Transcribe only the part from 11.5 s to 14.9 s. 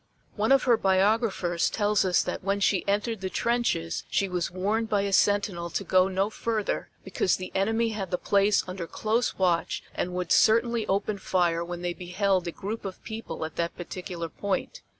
when they beheld a group of people at that particular point.